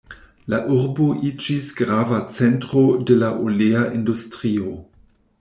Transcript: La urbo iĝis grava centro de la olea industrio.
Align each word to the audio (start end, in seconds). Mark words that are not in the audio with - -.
La 0.53 0.59
urbo 0.75 1.09
iĝis 1.31 1.69
grava 1.81 2.21
centro 2.39 2.83
de 3.11 3.19
la 3.25 3.31
olea 3.45 3.85
industrio. 4.01 4.75